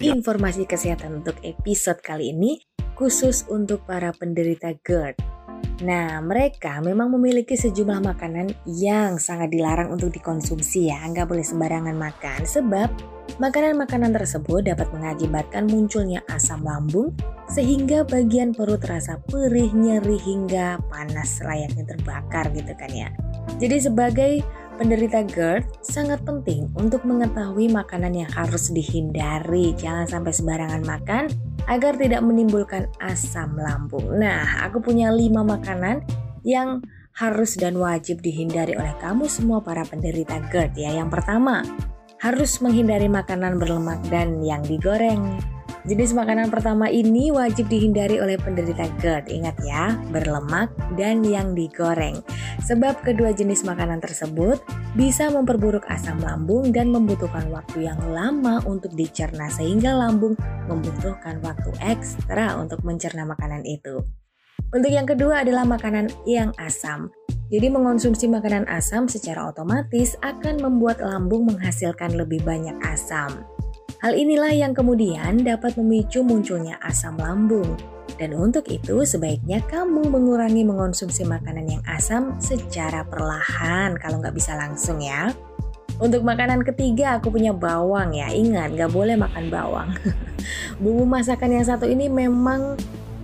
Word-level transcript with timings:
Informasi 0.00 0.64
kesehatan 0.64 1.20
untuk 1.20 1.36
episode 1.44 2.00
kali 2.00 2.32
ini 2.32 2.62
khusus 2.96 3.44
untuk 3.50 3.84
para 3.84 4.14
penderita 4.16 4.72
GERD. 4.80 5.18
Nah, 5.82 6.22
mereka 6.22 6.78
memang 6.78 7.10
memiliki 7.10 7.58
sejumlah 7.58 8.06
makanan 8.06 8.54
yang 8.70 9.18
sangat 9.18 9.50
dilarang 9.50 9.90
untuk 9.90 10.14
dikonsumsi 10.14 10.94
ya, 10.94 11.02
nggak 11.10 11.26
boleh 11.26 11.42
sembarangan 11.42 11.96
makan. 11.98 12.46
Sebab 12.46 12.88
makanan-makanan 13.42 14.14
tersebut 14.14 14.62
dapat 14.70 14.86
mengakibatkan 14.94 15.66
munculnya 15.66 16.22
asam 16.30 16.62
lambung 16.62 17.10
sehingga 17.50 18.06
bagian 18.06 18.54
perut 18.54 18.78
terasa 18.78 19.18
perih, 19.26 19.74
nyeri 19.74 20.16
hingga 20.22 20.78
panas 20.86 21.42
layaknya 21.42 21.84
terbakar 21.84 22.54
gitu 22.54 22.72
kan 22.78 22.90
ya. 22.94 23.10
Jadi 23.58 23.76
sebagai 23.82 24.32
penderita 24.76 25.22
GERD 25.22 25.84
sangat 25.84 26.24
penting 26.24 26.70
untuk 26.78 27.04
mengetahui 27.04 27.70
makanan 27.70 28.12
yang 28.12 28.30
harus 28.32 28.72
dihindari. 28.72 29.76
Jangan 29.76 30.08
sampai 30.08 30.32
sembarangan 30.32 30.82
makan 30.82 31.24
agar 31.70 31.94
tidak 31.96 32.22
menimbulkan 32.24 32.90
asam 33.00 33.54
lambung. 33.58 34.18
Nah, 34.18 34.64
aku 34.66 34.82
punya 34.82 35.12
5 35.14 35.42
makanan 35.42 36.02
yang 36.42 36.82
harus 37.12 37.60
dan 37.60 37.76
wajib 37.76 38.24
dihindari 38.24 38.72
oleh 38.72 38.96
kamu 38.98 39.28
semua 39.28 39.60
para 39.60 39.84
penderita 39.84 40.40
GERD 40.48 40.80
ya. 40.80 40.90
Yang 40.96 41.20
pertama, 41.20 41.60
harus 42.22 42.62
menghindari 42.62 43.10
makanan 43.10 43.58
berlemak 43.58 43.98
dan 44.08 44.40
yang 44.40 44.62
digoreng. 44.62 45.42
Jenis 45.82 46.14
makanan 46.14 46.54
pertama 46.54 46.86
ini 46.86 47.34
wajib 47.34 47.66
dihindari 47.66 48.22
oleh 48.22 48.38
penderita 48.38 48.86
GERD. 49.02 49.34
Ingat 49.34 49.56
ya, 49.66 49.98
berlemak 50.14 50.70
dan 50.94 51.26
yang 51.26 51.58
digoreng. 51.58 52.22
Sebab 52.62 53.02
kedua 53.02 53.34
jenis 53.34 53.66
makanan 53.66 53.98
tersebut 53.98 54.62
bisa 54.94 55.26
memperburuk 55.34 55.82
asam 55.90 56.22
lambung 56.22 56.70
dan 56.70 56.94
membutuhkan 56.94 57.50
waktu 57.50 57.90
yang 57.90 57.98
lama 58.14 58.62
untuk 58.62 58.94
dicerna 58.94 59.50
sehingga 59.50 59.90
lambung 59.90 60.38
membutuhkan 60.70 61.42
waktu 61.42 61.74
ekstra 61.82 62.54
untuk 62.62 62.78
mencerna 62.86 63.26
makanan 63.26 63.66
itu. 63.66 64.06
Untuk 64.70 64.88
yang 64.88 65.04
kedua 65.04 65.42
adalah 65.42 65.66
makanan 65.66 66.14
yang 66.30 66.54
asam. 66.62 67.10
Jadi 67.52 67.68
mengonsumsi 67.68 68.30
makanan 68.30 68.64
asam 68.70 69.10
secara 69.10 69.50
otomatis 69.50 70.16
akan 70.24 70.62
membuat 70.62 71.02
lambung 71.04 71.44
menghasilkan 71.44 72.16
lebih 72.16 72.40
banyak 72.46 72.72
asam. 72.86 73.44
Hal 74.02 74.18
inilah 74.18 74.50
yang 74.50 74.74
kemudian 74.74 75.46
dapat 75.46 75.78
memicu 75.78 76.26
munculnya 76.26 76.74
asam 76.82 77.14
lambung. 77.22 77.78
Dan 78.18 78.34
untuk 78.34 78.66
itu 78.66 79.06
sebaiknya 79.06 79.62
kamu 79.70 80.10
mengurangi 80.10 80.66
mengonsumsi 80.66 81.22
makanan 81.22 81.70
yang 81.70 81.82
asam 81.86 82.34
secara 82.42 83.06
perlahan 83.06 83.94
kalau 84.02 84.18
nggak 84.18 84.34
bisa 84.34 84.58
langsung 84.58 84.98
ya. 84.98 85.30
Untuk 86.02 86.26
makanan 86.26 86.66
ketiga 86.66 87.22
aku 87.22 87.30
punya 87.30 87.54
bawang 87.54 88.10
ya. 88.10 88.26
Ingat 88.34 88.74
nggak 88.74 88.90
boleh 88.90 89.14
makan 89.14 89.54
bawang. 89.54 89.94
Bumbu 90.82 91.06
masakan 91.06 91.62
yang 91.62 91.66
satu 91.70 91.86
ini 91.86 92.10
memang 92.10 92.74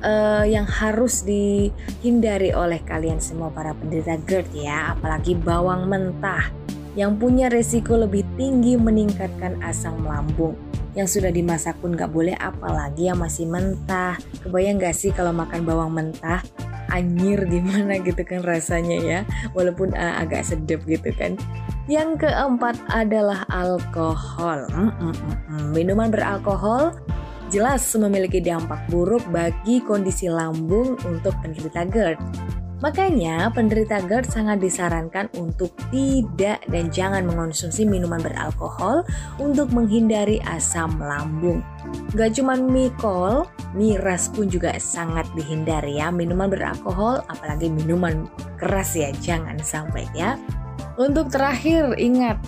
uh, 0.00 0.44
yang 0.48 0.64
harus 0.64 1.20
dihindari 1.20 2.56
oleh 2.56 2.80
kalian 2.80 3.20
semua 3.20 3.52
para 3.52 3.76
penderita 3.76 4.16
GERD 4.24 4.64
ya. 4.64 4.96
Apalagi 4.96 5.36
bawang 5.36 5.84
mentah 5.84 6.48
yang 6.92 7.16
punya 7.16 7.48
resiko 7.48 7.96
lebih 7.96 8.24
tinggi 8.36 8.76
meningkatkan 8.76 9.56
asam 9.64 10.04
lambung. 10.04 10.56
Yang 10.92 11.18
sudah 11.18 11.32
dimasak 11.32 11.80
pun 11.80 11.96
gak 11.96 12.12
boleh 12.12 12.36
apalagi 12.36 13.08
yang 13.08 13.16
masih 13.16 13.48
mentah. 13.48 14.20
Kebayang 14.44 14.76
gak 14.76 14.92
sih 14.92 15.08
kalau 15.08 15.32
makan 15.32 15.64
bawang 15.64 15.92
mentah? 15.96 16.44
Anyir 16.92 17.48
gimana 17.48 17.96
gitu 17.96 18.20
kan 18.20 18.44
rasanya 18.44 18.98
ya. 19.00 19.20
Walaupun 19.56 19.96
uh, 19.96 20.20
agak 20.20 20.44
sedap 20.44 20.84
gitu 20.84 21.08
kan. 21.16 21.40
Yang 21.88 22.28
keempat 22.28 22.76
adalah 22.92 23.48
alkohol. 23.48 24.68
Mm 24.68 24.92
-mm 24.92 25.12
-mm. 25.16 25.64
Minuman 25.72 26.12
beralkohol 26.12 26.92
jelas 27.48 27.84
memiliki 27.96 28.44
dampak 28.44 28.84
buruk 28.92 29.24
bagi 29.32 29.80
kondisi 29.80 30.28
lambung 30.28 31.00
untuk 31.08 31.32
penderita 31.40 31.88
GERD. 31.88 32.20
Makanya 32.82 33.46
penderita 33.54 34.02
GERD 34.02 34.26
sangat 34.26 34.58
disarankan 34.58 35.30
untuk 35.38 35.70
tidak 35.94 36.58
dan 36.66 36.90
jangan 36.90 37.22
mengonsumsi 37.22 37.86
minuman 37.86 38.18
beralkohol 38.18 39.06
untuk 39.38 39.70
menghindari 39.70 40.42
asam 40.50 40.98
lambung. 40.98 41.62
Gak 42.18 42.34
cuma 42.34 42.58
mikol, 42.58 43.46
miras 43.78 44.26
pun 44.34 44.50
juga 44.50 44.74
sangat 44.82 45.30
dihindari 45.38 46.02
ya. 46.02 46.10
Minuman 46.10 46.50
beralkohol, 46.50 47.22
apalagi 47.30 47.70
minuman 47.70 48.26
keras 48.58 48.98
ya, 48.98 49.14
jangan 49.22 49.62
sampai 49.62 50.02
ya. 50.18 50.34
Untuk 50.98 51.30
terakhir, 51.30 51.94
ingat 52.02 52.42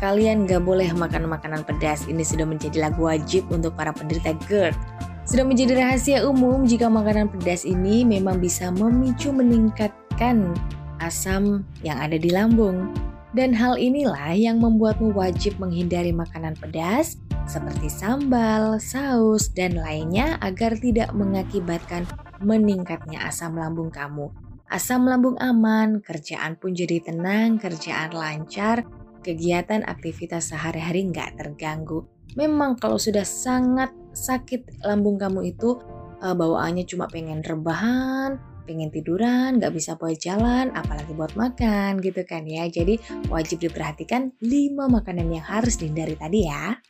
kalian 0.00 0.48
gak 0.48 0.64
boleh 0.64 0.90
makan 0.96 1.28
makanan 1.28 1.60
pedas. 1.60 2.08
Ini 2.08 2.24
sudah 2.24 2.48
menjadi 2.48 2.88
lagu 2.88 3.04
wajib 3.04 3.44
untuk 3.52 3.76
para 3.76 3.92
penderita 3.92 4.32
GERD. 4.48 4.74
Sudah 5.24 5.48
menjadi 5.48 5.72
rahasia 5.80 6.28
umum 6.28 6.68
jika 6.68 6.92
makanan 6.92 7.32
pedas 7.32 7.64
ini 7.64 8.04
memang 8.04 8.44
bisa 8.44 8.68
memicu 8.68 9.32
meningkatkan 9.32 10.52
asam 11.00 11.64
yang 11.80 11.96
ada 11.96 12.20
di 12.20 12.28
lambung. 12.28 12.92
Dan 13.34 13.50
hal 13.50 13.80
inilah 13.80 14.36
yang 14.36 14.62
membuatmu 14.62 15.10
wajib 15.10 15.58
menghindari 15.58 16.14
makanan 16.14 16.54
pedas 16.54 17.18
seperti 17.50 17.90
sambal, 17.90 18.78
saus, 18.78 19.50
dan 19.50 19.74
lainnya 19.74 20.38
agar 20.38 20.78
tidak 20.78 21.10
mengakibatkan 21.16 22.06
meningkatnya 22.44 23.26
asam 23.26 23.58
lambung 23.58 23.90
kamu. 23.90 24.30
Asam 24.70 25.08
lambung 25.08 25.34
aman, 25.40 25.98
kerjaan 26.04 26.60
pun 26.60 26.78
jadi 26.78 27.02
tenang, 27.02 27.58
kerjaan 27.58 28.14
lancar, 28.14 28.86
kegiatan 29.24 29.82
aktivitas 29.82 30.52
sehari-hari 30.52 31.08
nggak 31.10 31.34
terganggu. 31.40 32.13
Memang 32.34 32.80
kalau 32.80 32.96
sudah 32.96 33.22
sangat 33.22 33.92
sakit 34.16 34.82
lambung 34.82 35.20
kamu 35.20 35.54
itu 35.54 35.76
uh, 36.24 36.34
bawaannya 36.34 36.88
cuma 36.88 37.04
pengen 37.06 37.44
rebahan, 37.44 38.40
pengen 38.64 38.88
tiduran, 38.88 39.60
nggak 39.60 39.76
bisa 39.76 39.94
buat 40.00 40.16
jalan, 40.16 40.72
apalagi 40.72 41.12
buat 41.12 41.36
makan 41.36 42.00
gitu 42.00 42.24
kan 42.24 42.48
ya. 42.48 42.64
Jadi 42.66 42.98
wajib 43.28 43.60
diperhatikan 43.60 44.32
5 44.40 44.88
makanan 44.88 45.28
yang 45.30 45.44
harus 45.44 45.76
dihindari 45.76 46.16
tadi 46.16 46.48
ya. 46.48 46.80